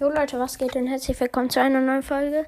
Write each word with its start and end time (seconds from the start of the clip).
Jo 0.00 0.10
Leute, 0.10 0.38
was 0.38 0.58
geht 0.58 0.76
und 0.76 0.86
herzlich 0.86 1.18
willkommen 1.18 1.50
zu 1.50 1.60
einer 1.60 1.80
neuen 1.80 2.04
Folge. 2.04 2.46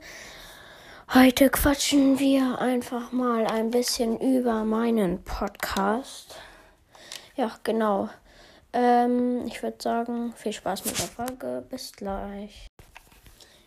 Heute 1.12 1.50
quatschen 1.50 2.20
wir 2.20 2.60
einfach 2.60 3.10
mal 3.10 3.44
ein 3.44 3.72
bisschen 3.72 4.20
über 4.20 4.62
meinen 4.64 5.24
Podcast. 5.24 6.36
Ja, 7.34 7.50
genau. 7.64 8.08
Ähm, 8.72 9.44
ich 9.48 9.64
würde 9.64 9.78
sagen, 9.82 10.32
viel 10.36 10.52
Spaß 10.52 10.84
mit 10.84 10.96
der 10.96 11.06
Folge. 11.06 11.64
Bis 11.68 11.90
gleich. 11.90 12.68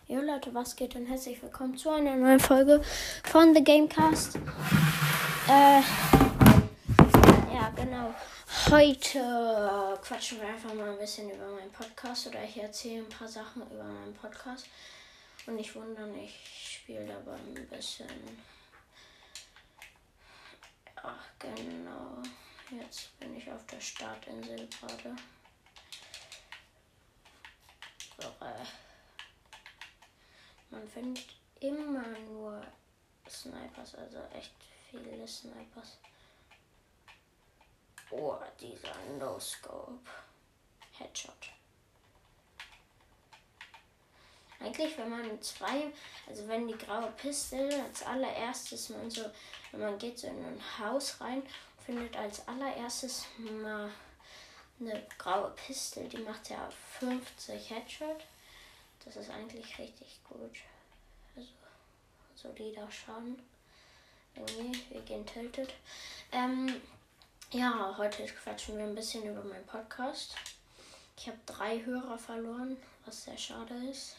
Jo 0.07 0.21
Leute, 0.21 0.53
was 0.53 0.77
geht 0.77 0.95
und 0.95 1.05
herzlich 1.07 1.43
willkommen 1.43 1.75
zu 1.75 1.89
einer 1.89 2.15
neuen 2.15 2.39
Folge 2.39 2.79
von 3.25 3.53
The 3.53 3.61
Gamecast. 3.61 4.37
Äh, 5.49 5.81
ja, 7.53 7.69
genau. 7.75 8.13
Heute 8.73 9.99
quatschen 10.01 10.41
wir 10.41 10.47
einfach 10.47 10.73
mal 10.73 10.89
ein 10.89 10.97
bisschen 10.97 11.29
über 11.29 11.45
meinen 11.45 11.71
Podcast 11.71 12.25
oder 12.25 12.43
ich 12.43 12.57
erzähle 12.57 13.03
ein 13.03 13.09
paar 13.09 13.27
Sachen 13.27 13.61
über 13.61 13.83
meinen 13.83 14.15
Podcast. 14.15 14.65
Und 15.45 15.59
ich 15.59 15.75
wundere, 15.75 16.09
ich 16.17 16.79
spiele 16.79 17.05
dabei 17.05 17.35
ein 17.35 17.67
bisschen. 17.67 18.07
Ja, 20.95 21.19
genau. 21.37 22.23
Jetzt 22.71 23.15
bin 23.19 23.37
ich 23.37 23.47
auf 23.51 23.63
der 23.67 23.79
Startinsel 23.79 24.67
gerade. 24.67 25.15
Äh, 28.41 28.65
man 30.71 30.87
findet 30.87 31.27
immer 31.59 32.07
nur 32.27 32.65
Snipers, 33.29 33.93
also 33.93 34.17
echt 34.35 34.55
viele 34.89 35.27
Snipers. 35.27 35.99
Oh, 38.15 38.37
dieser 38.59 38.93
No-Scope. 39.17 39.99
Headshot. 40.99 41.49
Eigentlich, 44.59 44.97
wenn 44.97 45.09
man 45.09 45.41
zwei, 45.41 45.91
also 46.27 46.47
wenn 46.47 46.67
die 46.67 46.77
graue 46.77 47.11
Pistole 47.17 47.83
als 47.83 48.03
allererstes 48.03 48.89
man 48.89 49.09
so, 49.09 49.25
wenn 49.71 49.81
man 49.81 49.97
geht 49.97 50.19
so 50.19 50.27
in 50.27 50.45
ein 50.45 50.61
Haus 50.79 51.19
rein, 51.19 51.41
findet 51.85 52.15
als 52.15 52.47
allererstes 52.47 53.25
mal 53.39 53.89
eine 54.79 55.05
graue 55.17 55.49
Pistole, 55.51 56.07
die 56.07 56.19
macht 56.19 56.49
ja 56.49 56.69
50 56.99 57.69
Headshot. 57.71 58.23
Das 59.03 59.15
ist 59.15 59.31
eigentlich 59.31 59.77
richtig 59.79 60.19
gut. 60.23 60.59
Also, 61.35 61.49
so 62.35 62.49
die 62.53 62.73
da 62.73 62.89
schauen. 62.91 63.41
Irgendwie, 64.35 64.79
wir 64.91 65.01
gehen 65.01 65.25
tilted. 65.25 65.73
Ähm, 66.31 66.81
ja, 67.53 67.93
heute 67.99 68.25
quatschen 68.25 68.77
wir 68.77 68.83
ein 68.83 68.95
bisschen 68.95 69.23
über 69.23 69.43
meinen 69.43 69.65
Podcast. 69.67 70.35
Ich 71.15 71.27
habe 71.27 71.37
drei 71.45 71.85
Hörer 71.85 72.17
verloren, 72.17 72.77
was 73.05 73.25
sehr 73.25 73.37
schade 73.37 73.75
ist. 73.91 74.15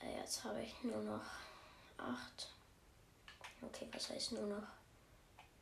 Äh, 0.00 0.18
jetzt 0.18 0.44
habe 0.44 0.60
ich 0.62 0.74
nur 0.82 1.02
noch 1.02 1.24
acht. 1.96 2.52
Okay, 3.62 3.88
was 3.90 4.10
heißt 4.10 4.32
nur 4.32 4.46
noch? 4.46 4.66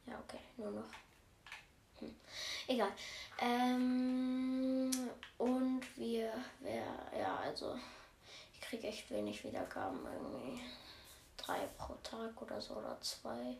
Ja, 0.06 0.18
okay, 0.18 0.40
nur 0.56 0.72
noch. 0.72 0.88
Hm. 2.00 2.16
Egal. 2.66 2.90
Ähm, 3.38 4.90
und 5.38 5.96
wir, 5.96 6.32
wer, 6.58 6.86
ja, 7.16 7.36
also 7.36 7.78
ich 8.52 8.60
kriege 8.60 8.88
echt 8.88 9.08
wenig 9.10 9.44
Wiedergaben, 9.44 10.04
irgendwie 10.04 10.60
drei 11.36 11.68
pro 11.78 11.94
Tag 12.02 12.42
oder 12.42 12.60
so 12.60 12.74
oder 12.74 13.00
zwei. 13.00 13.56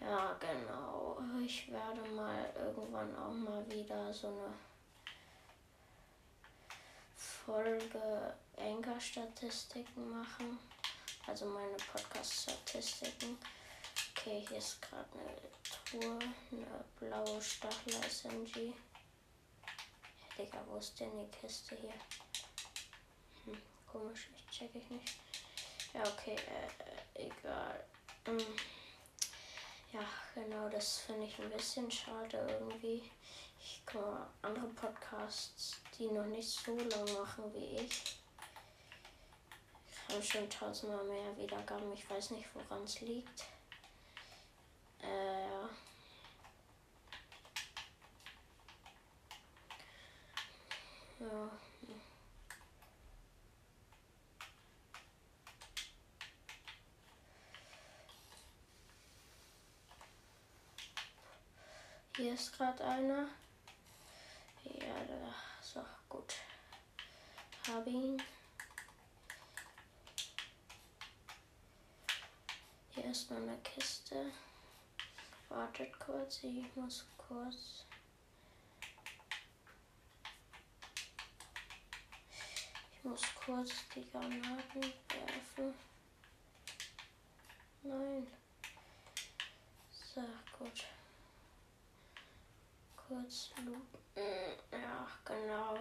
Ja, 0.00 0.36
genau. 0.38 1.18
Ich 1.44 1.70
werde 1.72 2.02
mal 2.10 2.52
irgendwann 2.56 3.16
auch 3.16 3.32
mal 3.32 3.68
wieder 3.70 4.12
so 4.12 4.28
eine 4.28 4.54
Folge 7.16 8.34
Anchor-Statistiken 8.56 10.10
machen. 10.10 10.58
Also 11.26 11.46
meine 11.46 11.76
Podcast-Statistiken. 11.92 13.38
Okay, 14.10 14.44
hier 14.48 14.58
ist 14.58 14.80
gerade 14.82 15.08
eine 15.14 16.00
Tour, 16.02 16.18
eine 16.52 16.84
blaue 16.98 17.42
Stachel 17.42 17.94
SMG. 18.08 18.66
Ja, 18.66 18.74
Digga, 20.44 20.58
wo 20.66 20.76
ist 20.76 20.98
denn 21.00 21.10
die 21.18 21.30
Kiste 21.38 21.76
hier? 21.76 21.94
Hm, 23.44 23.60
komisch, 23.90 24.28
check 24.50 24.70
ich 24.74 24.88
nicht. 24.90 25.16
Ja, 25.92 26.02
okay, 26.02 26.36
äh 26.36 27.26
egal. 27.26 27.84
Hm. 28.24 28.38
Genau, 30.44 30.68
das 30.68 30.98
finde 30.98 31.26
ich 31.26 31.36
ein 31.40 31.50
bisschen 31.50 31.90
schade 31.90 32.46
irgendwie. 32.48 33.02
Ich 33.58 33.84
gucke 33.84 34.24
andere 34.40 34.68
Podcasts, 34.68 35.80
die 35.98 36.06
noch 36.06 36.26
nicht 36.26 36.48
so 36.48 36.76
lang 36.76 37.12
machen 37.14 37.52
wie 37.52 37.78
ich, 37.78 38.20
haben 40.08 40.22
schon 40.22 40.48
tausendmal 40.48 41.02
mehr 41.02 41.36
Wiedergaben. 41.36 41.92
Ich 41.92 42.08
weiß 42.08 42.30
nicht, 42.30 42.48
woran 42.54 42.84
es 42.84 43.00
liegt. 43.00 43.46
Äh, 45.02 45.42
ja. 45.48 45.70
Ja. 51.18 51.50
Hier 62.28 62.34
ist 62.34 62.52
gerade 62.58 62.84
einer. 62.84 63.26
Ja, 64.62 65.02
da. 65.08 65.34
So, 65.62 65.82
gut. 66.10 66.34
Habe 67.66 67.88
ihn. 67.88 68.22
Hier 72.90 73.04
ist 73.06 73.30
noch 73.30 73.38
eine 73.38 73.56
Kiste. 73.60 74.30
Wartet 75.48 75.98
kurz, 75.98 76.42
ich 76.42 76.76
muss 76.76 77.06
kurz. 77.16 77.86
Ich 82.92 83.04
muss 83.04 83.22
kurz 83.42 83.70
die 83.94 84.04
Granaten 84.10 84.82
werfen. 84.82 85.74
Nein. 87.84 88.26
So, 89.90 90.20
gut 90.58 90.84
kurz 93.08 93.50
looten. 93.64 93.98
Ja, 94.70 95.06
genau. 95.24 95.78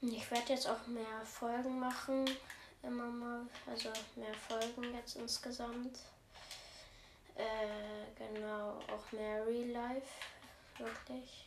Ich 0.00 0.30
werde 0.30 0.54
jetzt 0.54 0.66
auch 0.66 0.86
mehr 0.86 1.20
Folgen 1.24 1.78
machen. 1.78 2.24
Immer 2.82 3.06
mal. 3.06 3.46
Also 3.66 3.90
mehr 4.16 4.32
Folgen 4.34 4.94
jetzt 4.94 5.16
insgesamt. 5.16 5.98
Äh, 7.34 8.06
genau. 8.16 8.78
Auch 8.90 9.12
mehr 9.12 9.46
Real 9.46 9.68
Life. 9.68 10.08
Wirklich. 10.78 11.44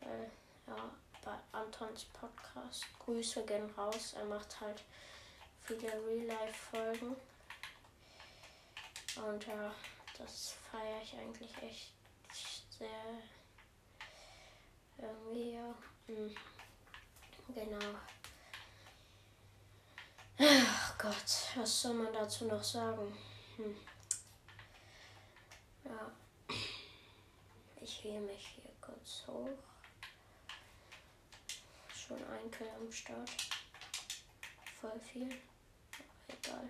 Weil, 0.00 0.30
ja, 0.66 0.90
bei 1.22 1.58
Antons 1.58 2.04
Podcast. 2.04 2.86
Grüße 3.00 3.44
gehen 3.44 3.70
raus. 3.76 4.14
Er 4.18 4.24
macht 4.24 4.58
halt 4.60 4.82
viele 5.62 5.92
Real 6.06 6.26
Life 6.26 6.70
Folgen. 6.70 7.16
Und 9.16 9.46
ja, 9.46 9.74
das 10.16 10.54
feiere 10.70 11.02
ich 11.02 11.14
eigentlich 11.18 11.54
echt 11.62 11.92
sehr 12.78 13.22
irgendwie, 14.98 15.54
ja. 15.54 15.74
Hm. 16.06 16.34
Genau. 17.54 17.98
Ach 20.38 20.98
Gott, 20.98 21.56
was 21.56 21.82
soll 21.82 21.94
man 21.94 22.12
dazu 22.12 22.46
noch 22.46 22.62
sagen? 22.62 23.16
Hm. 23.56 23.76
Ja. 25.84 26.10
Ich 27.80 28.04
hebe 28.04 28.20
mich 28.20 28.46
hier 28.56 28.70
kurz 28.80 29.24
hoch. 29.26 29.48
Schon 31.94 32.22
ein 32.28 32.50
Kill 32.50 32.68
am 32.76 32.90
Start. 32.90 33.30
Voll 34.80 35.00
viel. 35.00 35.28
Aber 35.28 36.38
egal. 36.38 36.68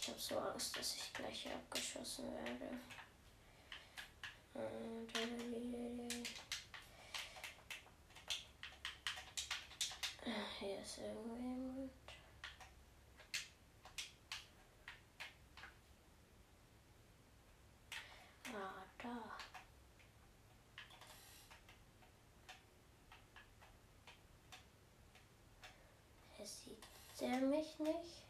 Ich 0.00 0.08
habe 0.08 0.16
so 0.28 0.38
Angst, 0.38 0.76
dass 0.76 0.94
ich 0.94 1.12
gleich 1.14 1.48
abgeschossen 1.50 2.26
werde. 2.34 2.78
Hier 10.58 10.82
ist 10.82 10.98
irgendjemand. 10.98 11.92
Ah, 18.52 18.84
da. 18.98 19.38
Er 26.38 26.46
sieht 26.46 26.84
er 27.20 27.40
mich 27.40 27.78
nicht? 27.78 28.27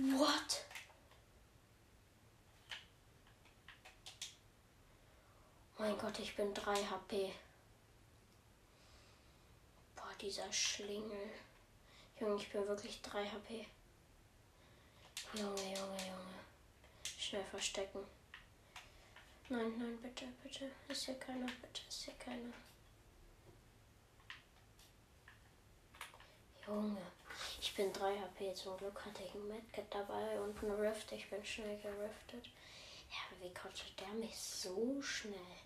What? 0.00 0.64
Mein 5.76 5.98
Gott, 5.98 6.18
ich 6.18 6.34
bin 6.36 6.54
3 6.54 6.74
HP. 6.74 7.34
Boah, 9.94 10.14
dieser 10.20 10.50
Schlingel. 10.52 11.30
Junge, 12.18 12.36
ich 12.36 12.50
bin 12.50 12.66
wirklich 12.66 13.02
3 13.02 13.28
HP. 13.28 13.66
Junge, 15.34 15.62
Junge, 15.62 15.98
Junge. 15.98 16.40
Schnell 17.18 17.44
verstecken. 17.44 18.02
Nein, 19.50 19.78
nein, 19.78 19.98
bitte, 20.00 20.26
bitte. 20.42 20.70
Ist 20.88 21.04
hier 21.04 21.18
keiner, 21.18 21.46
bitte, 21.46 21.82
ist 21.88 22.04
hier 22.04 22.14
keiner. 22.14 22.52
Junge. 26.66 27.19
Ich 27.62 27.74
bin 27.74 27.92
3 27.92 28.18
HP. 28.18 28.54
Zum 28.54 28.78
Glück 28.78 29.04
hatte 29.04 29.22
ich 29.22 29.34
ein 29.34 29.46
Medkit 29.46 29.84
dabei 29.90 30.40
und 30.40 30.62
ein 30.62 30.70
Rift. 30.70 31.12
Ich 31.12 31.28
bin 31.28 31.44
schnell 31.44 31.78
geriftet. 31.78 32.46
Ja, 33.10 33.36
wie 33.42 33.52
konnte 33.52 33.84
der 33.98 34.08
mich 34.14 34.34
so 34.38 35.02
schnell 35.02 35.58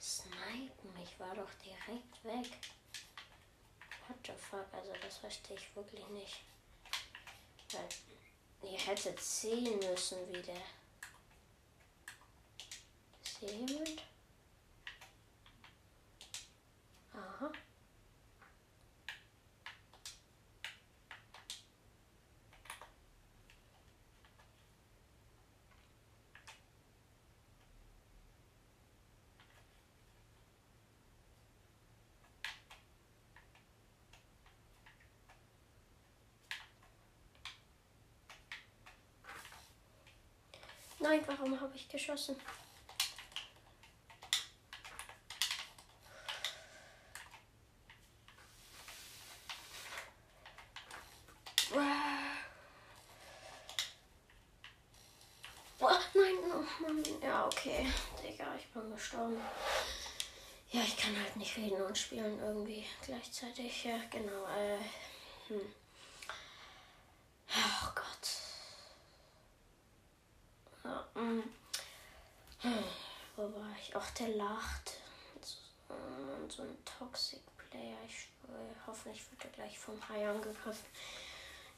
snipen? 0.00 0.92
Ich 1.00 1.20
war 1.20 1.36
doch 1.36 1.50
direkt 1.64 2.24
weg. 2.24 2.58
What 4.08 4.18
the 4.26 4.32
fuck? 4.32 4.66
Also 4.72 4.92
das 5.00 5.18
verstehe 5.18 5.56
ich 5.56 5.76
wirklich 5.76 6.08
nicht. 6.08 6.40
Weil 7.70 8.72
ihr 8.72 8.78
hättet 8.78 9.20
sehen 9.20 9.78
müssen, 9.78 10.18
wie 10.32 10.42
der... 10.42 10.62
Ist 13.22 13.38
hier 13.38 13.52
jemand? 13.52 14.02
Aha. 17.12 17.52
Nein, 41.08 41.22
warum 41.26 41.58
habe 41.58 41.74
ich 41.74 41.88
geschossen? 41.88 42.36
nein, 56.14 56.36
oh. 56.52 57.24
Ja, 57.24 57.46
okay. 57.46 57.86
Digga, 58.22 58.54
ich 58.58 58.66
bin 58.66 58.90
gestorben. 58.90 59.40
Ja, 60.72 60.82
ich 60.82 60.96
kann 60.98 61.18
halt 61.18 61.36
nicht 61.36 61.56
reden 61.56 61.80
und 61.80 61.96
spielen 61.96 62.38
irgendwie 62.38 62.84
gleichzeitig. 63.06 63.84
Ja, 63.84 63.98
genau. 64.10 64.44
Äh, 64.44 64.78
hm. 65.48 65.74
Oh 67.48 67.88
Gott. 67.94 68.07
Wo 73.36 73.42
war 73.42 73.76
ich? 73.80 73.94
Ach, 73.94 74.10
der 74.12 74.28
lacht. 74.28 74.94
So, 76.48 76.62
ein 76.62 76.84
Toxic 76.84 77.42
Player. 77.56 77.96
Ich 78.06 78.28
hoffentlich 78.86 79.30
wird 79.30 79.44
er 79.44 79.50
gleich 79.50 79.78
vom 79.78 79.96
Hai 80.08 80.28
angegriffen. 80.28 80.86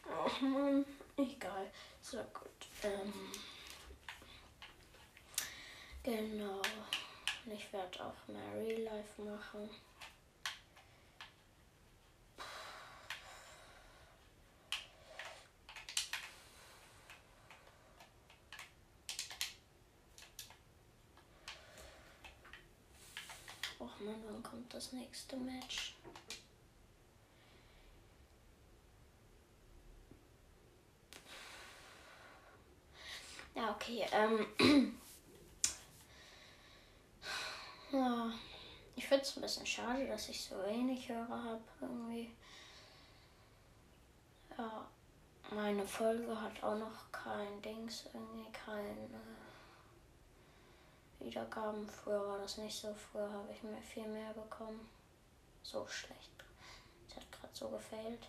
Ach 0.08 0.40
man, 0.40 0.84
egal. 1.16 1.70
So 2.00 2.18
gut. 2.18 2.68
Ähm, 2.82 3.12
genau. 6.02 6.62
Ich 7.46 7.72
werde 7.72 8.04
auch 8.04 8.28
mehr 8.28 8.54
Real 8.54 8.82
Life 8.82 9.22
machen. 23.80 24.06
Mann, 24.06 24.22
wann 24.26 24.42
kommt 24.42 24.72
das 24.72 24.92
nächste 24.92 25.36
Match? 25.36 25.96
Ja, 33.54 33.70
okay. 33.70 34.06
Ähm. 34.12 34.46
ja. 37.92 38.32
Ich 38.96 39.08
finde 39.08 39.24
es 39.24 39.36
ein 39.36 39.42
bisschen 39.42 39.66
schade, 39.66 40.06
dass 40.06 40.28
ich 40.28 40.44
so 40.44 40.56
wenig 40.64 41.08
Hörer 41.08 41.42
habe 41.42 41.62
irgendwie. 41.80 42.30
Ja. 44.56 44.86
Meine 45.52 45.84
Folge 45.84 46.40
hat 46.40 46.62
auch 46.62 46.78
noch 46.78 47.10
kein 47.10 47.60
Dings, 47.62 48.04
irgendwie 48.12 48.50
kein. 48.52 48.86
Äh, 48.86 49.49
Wiedergaben. 51.20 51.88
Früher 51.88 52.26
war 52.26 52.38
das 52.38 52.58
nicht 52.58 52.76
so. 52.76 52.94
Früher 52.94 53.30
habe 53.30 53.52
ich 53.52 53.62
mir 53.62 53.80
viel 53.82 54.06
mehr 54.08 54.32
bekommen. 54.32 54.88
So 55.62 55.86
schlecht. 55.86 56.30
Es 57.08 57.16
hat 57.16 57.30
gerade 57.32 57.54
so 57.54 57.68
gefällt. 57.68 58.28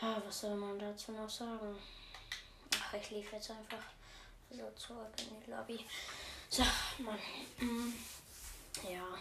Ja, 0.00 0.20
was 0.26 0.40
soll 0.40 0.56
man 0.56 0.78
dazu 0.78 1.12
noch 1.12 1.30
sagen? 1.30 1.78
Ach, 2.78 2.94
ich 2.94 3.10
lief 3.10 3.32
jetzt 3.32 3.50
einfach 3.50 3.82
so 4.50 4.70
zurück 4.72 5.12
in 5.18 5.40
die 5.40 5.50
Lobby. 5.50 5.86
So, 6.48 6.62
Mann. 6.98 7.18
Ja. 8.88 9.18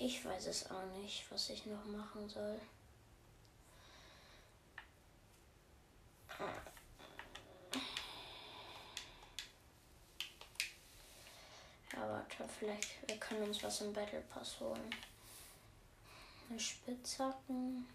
Ich 0.00 0.24
weiß 0.24 0.46
es 0.46 0.70
auch 0.70 0.86
nicht, 1.00 1.30
was 1.30 1.50
ich 1.50 1.66
noch 1.66 1.84
machen 1.84 2.28
soll. 2.28 2.60
Ja, 11.92 12.08
warte, 12.08 12.47
vielleicht 12.58 13.08
wir 13.08 13.16
können 13.18 13.42
uns 13.42 13.62
was 13.62 13.80
im 13.80 13.92
Battle 13.92 14.20
Pass 14.20 14.60
holen. 14.60 14.90
Eine 16.50 16.60
Spitzhacken. 16.60 17.86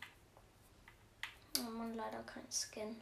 Oh 1.60 1.70
man, 1.72 1.96
leider 1.96 2.24
kein 2.24 2.46
Skin. 2.50 3.02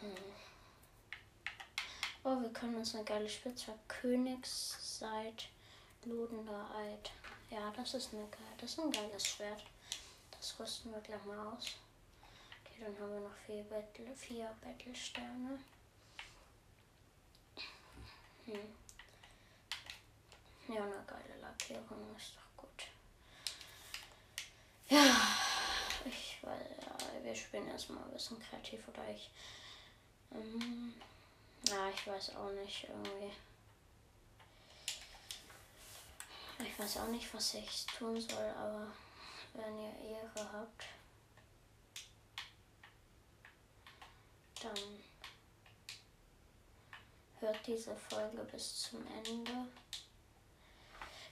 Hm. 0.00 0.14
Oh, 2.22 2.40
wir 2.40 2.52
können 2.52 2.76
uns 2.76 2.94
eine 2.94 3.04
geile 3.04 3.28
Spitzhacke. 3.28 3.78
Königsseid, 3.88 5.48
Ludender 6.04 6.70
Eid. 6.76 7.10
Ja, 7.50 7.70
das 7.76 7.94
ist 7.94 8.12
eine 8.12 8.26
geil. 8.28 8.40
Das 8.58 8.70
ist 8.70 8.80
ein 8.80 8.92
geiles 8.92 9.26
Schwert. 9.26 9.64
Das 10.30 10.58
rüsten 10.58 10.92
wir 10.92 11.00
gleich 11.00 11.24
mal 11.24 11.54
aus 11.54 11.76
dann 12.80 12.98
haben 12.98 13.12
wir 13.12 13.20
noch 13.20 13.36
vier, 13.46 13.62
Battle, 13.64 14.14
vier 14.16 14.56
Battlesterne. 14.62 15.58
Hm. 18.46 18.74
Ja, 20.68 20.84
eine 20.84 21.04
geile 21.06 21.40
Lackierung 21.40 22.16
ist 22.16 22.36
doch 22.36 22.62
gut. 22.62 22.86
Ja, 24.88 25.14
ich 26.04 26.38
weiß, 26.42 26.62
ja, 26.80 27.24
wir 27.24 27.34
spielen 27.34 27.68
erstmal 27.68 28.02
ein 28.04 28.12
bisschen 28.12 28.40
kreativ 28.40 28.88
oder 28.88 29.08
ich. 29.10 29.30
Ähm, 30.32 30.94
ja, 31.68 31.90
ich 31.90 32.06
weiß 32.06 32.36
auch 32.36 32.50
nicht 32.52 32.84
irgendwie. 32.84 33.32
Ich 36.62 36.78
weiß 36.78 36.98
auch 36.98 37.08
nicht, 37.08 37.32
was 37.34 37.54
ich 37.54 37.86
tun 37.86 38.20
soll, 38.20 38.50
aber 38.56 38.86
wenn 39.54 39.78
ihr 39.78 39.94
Ehre 40.16 40.52
habt. 40.52 40.84
Dann 44.62 45.00
hört 47.40 47.66
diese 47.66 47.96
Folge 47.96 48.44
bis 48.52 48.82
zum 48.82 49.00
Ende. 49.24 49.66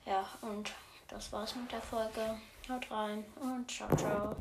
Ja, 0.07 0.27
und 0.41 0.73
das 1.09 1.33
war's 1.33 1.55
mit 1.55 1.71
der 1.71 1.83
Folge. 1.83 2.41
Haut 2.69 2.91
rein 2.91 3.25
und 3.41 3.71
ciao, 3.71 3.95
ciao. 3.97 4.37